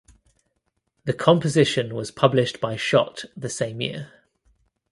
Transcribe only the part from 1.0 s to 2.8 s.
The composition was published by